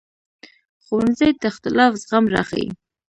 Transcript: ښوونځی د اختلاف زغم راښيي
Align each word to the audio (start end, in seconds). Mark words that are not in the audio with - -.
ښوونځی 0.83 1.29
د 1.41 1.43
اختلاف 1.51 1.91
زغم 2.01 2.25
راښيي 2.33 2.69